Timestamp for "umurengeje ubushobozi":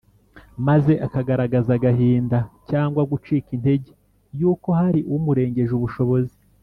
5.15-6.37